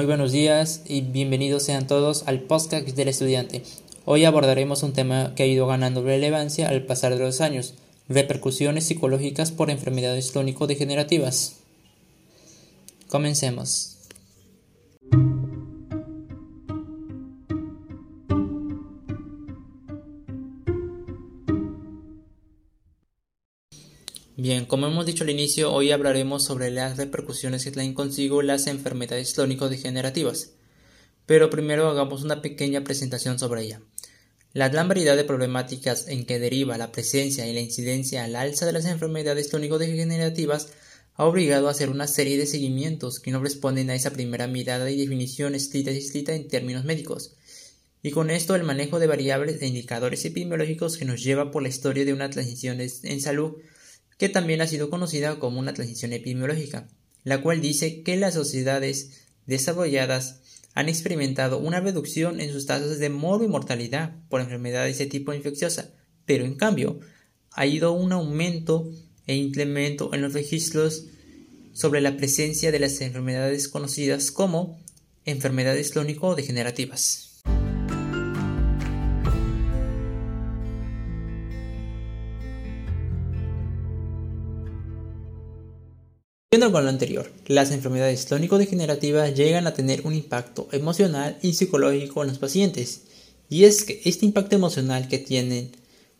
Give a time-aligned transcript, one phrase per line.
[0.00, 3.62] Muy buenos días y bienvenidos sean todos al podcast del estudiante.
[4.06, 7.74] Hoy abordaremos un tema que ha ido ganando relevancia al pasar de los años,
[8.08, 11.56] repercusiones psicológicas por enfermedades crónico-degenerativas.
[13.08, 13.99] Comencemos.
[24.50, 28.66] Bien, como hemos dicho al inicio, hoy hablaremos sobre las repercusiones que traen consigo las
[28.66, 30.54] enfermedades crónico-degenerativas.
[31.24, 33.80] Pero primero hagamos una pequeña presentación sobre ella.
[34.52, 38.66] La gran variedad de problemáticas en que deriva la presencia y la incidencia al alza
[38.66, 40.72] de las enfermedades crónico-degenerativas
[41.14, 44.90] ha obligado a hacer una serie de seguimientos que no responden a esa primera mirada
[44.90, 47.36] y definición estricta y estricta en términos médicos.
[48.02, 51.68] Y con esto el manejo de variables e indicadores epidemiológicos que nos lleva por la
[51.68, 53.54] historia de una transición en salud
[54.20, 56.86] que también ha sido conocida como una transición epidemiológica,
[57.24, 60.40] la cual dice que las sociedades desarrolladas
[60.74, 65.32] han experimentado una reducción en sus tasas de morbo y mortalidad por enfermedades de tipo
[65.32, 65.94] infecciosa,
[66.26, 67.00] pero en cambio
[67.52, 68.92] ha ido un aumento
[69.26, 71.06] e incremento en los registros
[71.72, 74.78] sobre la presencia de las enfermedades conocidas como
[75.24, 77.29] enfermedades crónico-degenerativas.
[86.52, 92.22] Viendo con lo anterior, las enfermedades crónico-degenerativas llegan a tener un impacto emocional y psicológico
[92.22, 93.02] en los pacientes.
[93.48, 95.70] Y es que este impacto emocional que tienen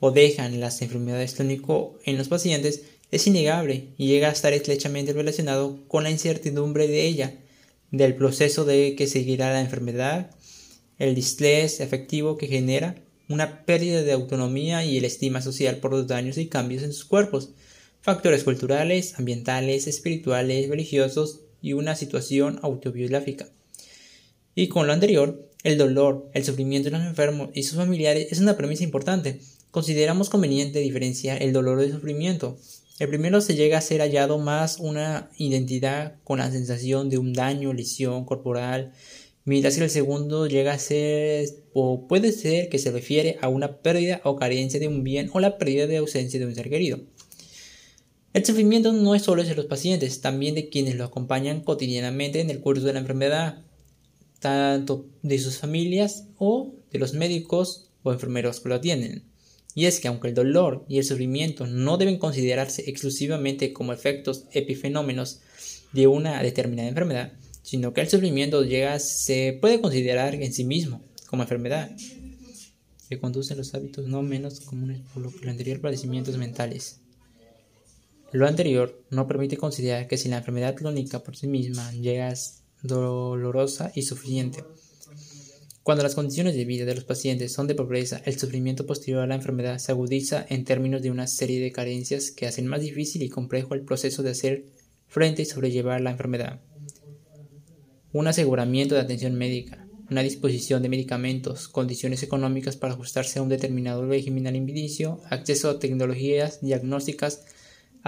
[0.00, 5.12] o dejan las enfermedades crónico en los pacientes es innegable y llega a estar estrechamente
[5.12, 7.38] relacionado con la incertidumbre de ella,
[7.92, 10.32] del proceso de que seguirá la enfermedad,
[10.98, 12.96] el estrés efectivo que genera,
[13.28, 17.04] una pérdida de autonomía y el estima social por los daños y cambios en sus
[17.04, 17.50] cuerpos,
[18.06, 23.48] factores culturales, ambientales, espirituales, religiosos y una situación autobiográfica.
[24.54, 28.38] Y con lo anterior, el dolor, el sufrimiento de los enfermos y sus familiares es
[28.38, 29.40] una premisa importante.
[29.72, 32.56] Consideramos conveniente diferenciar el dolor del sufrimiento.
[33.00, 37.32] El primero se llega a ser hallado más una identidad con la sensación de un
[37.32, 38.92] daño, lesión corporal,
[39.44, 43.78] mientras que el segundo llega a ser o puede ser que se refiere a una
[43.78, 47.00] pérdida o carencia de un bien o la pérdida de ausencia de un ser querido.
[48.36, 52.50] El sufrimiento no es solo de los pacientes, también de quienes lo acompañan cotidianamente en
[52.50, 53.64] el curso de la enfermedad,
[54.40, 59.24] tanto de sus familias o de los médicos o enfermeros que lo atienden.
[59.74, 64.44] Y es que aunque el dolor y el sufrimiento no deben considerarse exclusivamente como efectos
[64.52, 65.40] epifenómenos
[65.94, 67.32] de una determinada enfermedad,
[67.62, 71.90] sino que el sufrimiento llega, se puede considerar en sí mismo como enfermedad,
[73.08, 77.00] que conduce a los hábitos no menos comunes por lo que lo anterior padecimientos mentales.
[78.32, 82.32] Lo anterior no permite considerar que si la enfermedad crónica por sí misma llega
[82.82, 84.64] dolorosa y sufriente,
[85.86, 89.28] cuando las condiciones de vida de los pacientes son de pobreza, el sufrimiento posterior a
[89.28, 93.22] la enfermedad se agudiza en términos de una serie de carencias que hacen más difícil
[93.22, 94.64] y complejo el proceso de hacer
[95.06, 96.60] frente y sobrellevar la enfermedad.
[98.12, 103.48] Un aseguramiento de atención médica, una disposición de medicamentos, condiciones económicas para ajustarse a un
[103.48, 107.44] determinado régimen alimenticio, acceso a tecnologías diagnósticas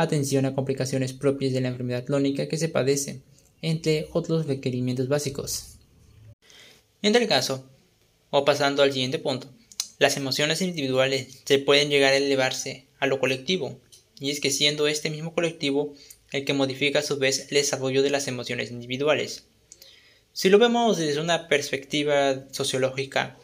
[0.00, 3.22] atención a complicaciones propias de la enfermedad crónica que se padece,
[3.62, 5.78] entre otros requerimientos básicos.
[7.02, 7.68] En tal caso,
[8.30, 9.48] o pasando al siguiente punto,
[9.98, 13.80] las emociones individuales se pueden llegar a elevarse a lo colectivo,
[14.20, 15.94] y es que siendo este mismo colectivo
[16.30, 19.46] el que modifica a su vez el desarrollo de las emociones individuales.
[20.32, 23.38] Si lo vemos desde una perspectiva sociológica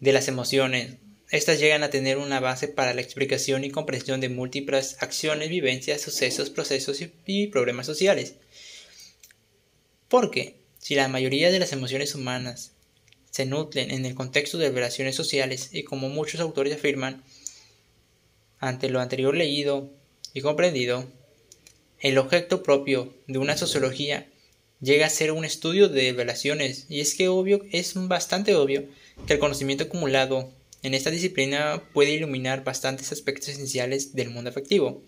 [0.00, 0.96] de las emociones,
[1.30, 6.00] estas llegan a tener una base para la explicación y comprensión de múltiples acciones, vivencias,
[6.00, 8.34] sucesos, procesos y problemas sociales.
[10.08, 12.72] Porque, si la mayoría de las emociones humanas
[13.30, 17.24] se nutren en el contexto de relaciones sociales y como muchos autores afirman,
[18.60, 19.90] ante lo anterior leído
[20.32, 21.10] y comprendido,
[22.00, 24.28] el objeto propio de una sociología
[24.80, 28.84] llega a ser un estudio de relaciones y es que obvio es bastante obvio
[29.26, 30.52] que el conocimiento acumulado
[30.84, 35.02] en esta disciplina puede iluminar bastantes aspectos esenciales del mundo afectivo.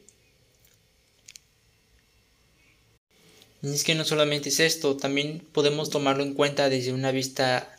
[3.62, 7.70] Y es que no solamente es esto, también podemos tomarlo en cuenta desde una vista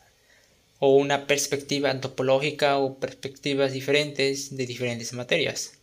[0.77, 5.79] o una perspectiva antropológica o perspectivas diferentes de diferentes materias.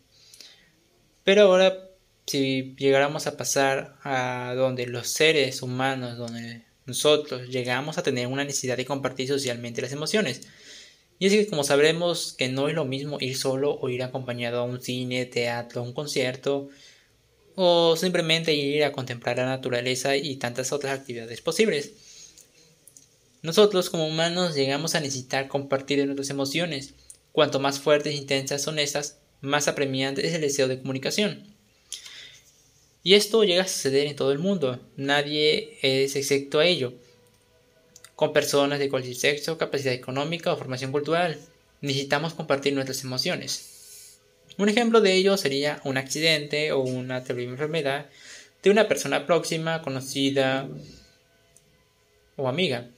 [1.24, 1.90] Pero ahora,
[2.26, 8.44] si llegáramos a pasar a donde los seres humanos, donde nosotros llegamos a tener una
[8.44, 10.42] necesidad de compartir socialmente las emociones,
[11.18, 14.58] y es que como sabremos que no es lo mismo ir solo o ir acompañado
[14.58, 16.68] a un cine, teatro, un concierto
[17.54, 21.92] o simplemente ir a contemplar la naturaleza y tantas otras actividades posibles.
[23.42, 26.94] Nosotros como humanos llegamos a necesitar compartir nuestras emociones.
[27.30, 31.54] Cuanto más fuertes e intensas son estas, más apremiante es el deseo de comunicación.
[33.02, 34.80] Y esto llega a suceder en todo el mundo.
[34.96, 36.94] Nadie es excepto a ello.
[38.16, 41.40] Con personas de cualquier sexo, capacidad económica o formación cultural,
[41.80, 44.20] necesitamos compartir nuestras emociones.
[44.56, 48.06] Un ejemplo de ello sería un accidente o una terrible enfermedad
[48.62, 50.68] de una persona próxima, conocida
[52.36, 52.88] o amiga.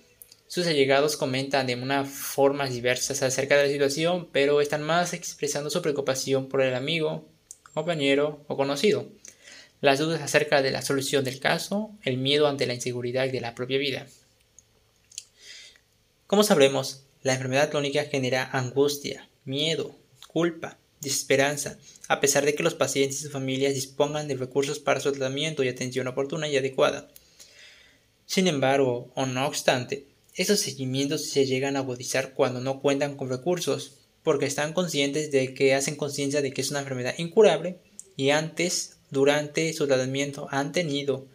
[0.49, 5.71] Sus allegados comentan de una formas diversas acerca de la situación, pero están más expresando
[5.71, 7.27] su preocupación por el amigo,
[7.75, 9.09] compañero o conocido,
[9.81, 13.55] las dudas acerca de la solución del caso, el miedo ante la inseguridad de la
[13.55, 14.07] propia vida.
[16.27, 19.95] Como sabremos, la enfermedad crónica genera angustia, miedo,
[20.27, 21.79] culpa, desesperanza,
[22.09, 25.63] a pesar de que los pacientes y sus familias dispongan de recursos para su tratamiento
[25.63, 27.09] y atención oportuna y adecuada.
[28.27, 33.29] Sin embargo, o no obstante, esos seguimientos se llegan a agudizar cuando no cuentan con
[33.29, 33.93] recursos,
[34.25, 37.79] porque están conscientes de que hacen conciencia de que es una enfermedad incurable
[38.17, 41.29] y antes, durante su tratamiento han tenido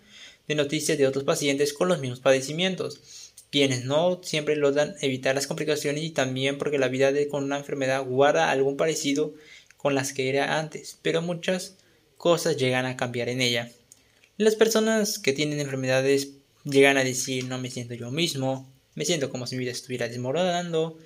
[0.50, 5.46] de noticias de otros pacientes con los mismos padecimientos, quienes no siempre logran evitar las
[5.46, 9.34] complicaciones y también porque la vida con una enfermedad guarda algún parecido
[9.78, 11.76] con las que era antes, pero muchas
[12.18, 13.70] cosas llegan a cambiar en ella.
[14.38, 16.34] Las personas que tienen enfermedades
[16.64, 20.08] llegan a decir no me siento yo mismo, me siento como si mi vida estuviera
[20.08, 20.98] desmoronando,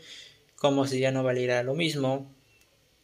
[0.55, 2.31] como si ya no valiera lo mismo,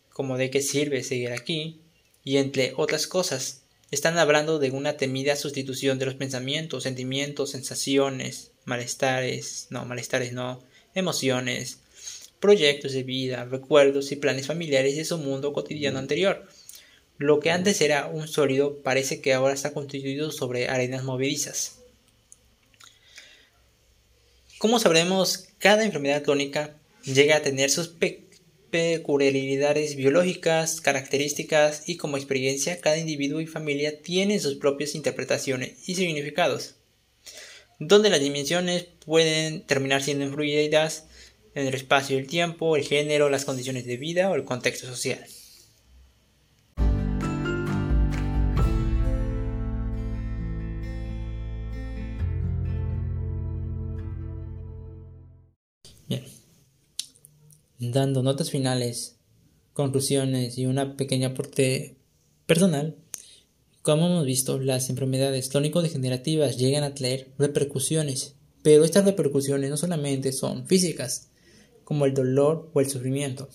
[0.10, 1.82] como de qué sirve seguir aquí,
[2.24, 3.64] y entre otras cosas.
[3.90, 10.62] Están hablando de una temida sustitución de los pensamientos, sentimientos, sensaciones, malestares, no, malestares no,
[10.94, 11.80] emociones,
[12.40, 16.48] proyectos de vida, recuerdos y planes familiares de su mundo cotidiano anterior.
[17.18, 21.78] Lo que antes era un sólido parece que ahora está constituido sobre arenas movedizas.
[24.58, 27.96] Como sabremos, cada enfermedad crónica llega a tener sus
[28.72, 35.96] peculiaridades biológicas, características y como experiencia cada individuo y familia tienen sus propias interpretaciones y
[35.96, 36.76] significados,
[37.82, 41.08] donde las dimensiones pueden terminar siendo influidas
[41.56, 45.26] en el espacio el tiempo, el género, las condiciones de vida o el contexto social.
[57.82, 59.18] dando notas finales,
[59.74, 61.98] conclusiones y una pequeña aporte
[62.46, 62.96] personal,
[63.82, 70.32] como hemos visto, las enfermedades crónico-degenerativas llegan a traer repercusiones, pero estas repercusiones no solamente
[70.34, 71.30] son físicas,
[71.84, 73.50] como el dolor o el sufrimiento,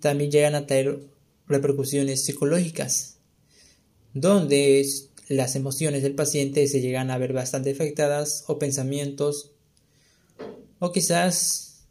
[0.00, 1.00] también llegan a traer
[1.46, 3.18] repercusiones psicológicas,
[4.14, 4.84] donde
[5.28, 9.52] las emociones del paciente se llegan a ver bastante afectadas o pensamientos
[10.78, 11.86] o quizás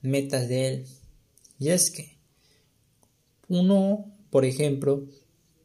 [0.00, 0.86] metas de él.
[1.58, 2.16] Y es que
[3.48, 5.06] uno, por ejemplo,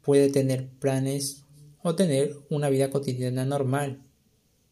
[0.09, 1.43] puede tener planes
[1.83, 4.01] o tener una vida cotidiana normal,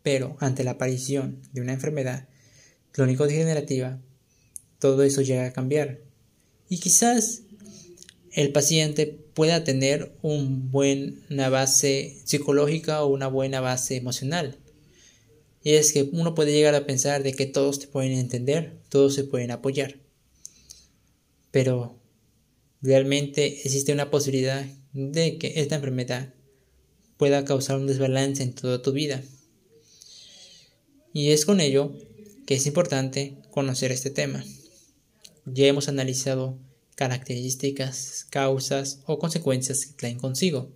[0.01, 2.28] pero ante la aparición de una enfermedad
[2.92, 4.01] crónico-degenerativa,
[4.80, 6.01] todo eso llega a cambiar.
[6.69, 7.44] Y quizás
[8.31, 9.06] el paciente
[9.36, 14.58] pueda tener una buena base psicológica o una buena base emocional.
[15.62, 19.13] Y es que uno puede llegar a pensar de que todos te pueden entender, todos
[19.13, 20.00] se pueden apoyar.
[21.51, 22.01] Pero
[22.82, 24.65] realmente existe una posibilidad
[24.98, 26.34] de que esta enfermedad
[27.18, 29.22] pueda causar un desbalance en toda tu vida.
[31.13, 31.94] Y es con ello
[32.48, 34.44] que es importante conocer este tema.
[35.46, 36.58] Ya hemos analizado
[36.96, 40.72] características, causas o consecuencias que traen consigo.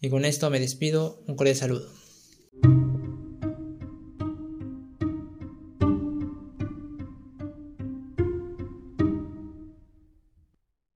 [0.00, 1.22] Y con esto me despido.
[1.28, 1.97] Un cordial saludo.